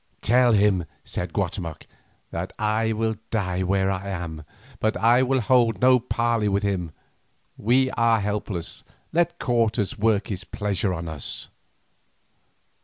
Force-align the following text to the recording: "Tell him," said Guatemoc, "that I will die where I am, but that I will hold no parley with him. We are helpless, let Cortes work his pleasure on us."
"Tell 0.23 0.53
him," 0.53 0.85
said 1.05 1.31
Guatemoc, 1.31 1.85
"that 2.31 2.51
I 2.57 2.91
will 2.91 3.17
die 3.29 3.61
where 3.61 3.91
I 3.91 4.07
am, 4.09 4.45
but 4.79 4.95
that 4.95 5.03
I 5.03 5.21
will 5.21 5.41
hold 5.41 5.79
no 5.79 5.99
parley 5.99 6.47
with 6.47 6.63
him. 6.63 6.89
We 7.55 7.91
are 7.91 8.19
helpless, 8.19 8.83
let 9.13 9.37
Cortes 9.37 9.99
work 9.99 10.29
his 10.29 10.43
pleasure 10.43 10.91
on 10.91 11.07
us." 11.07 11.49